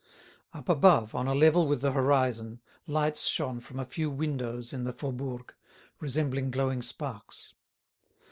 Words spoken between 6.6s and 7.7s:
sparks.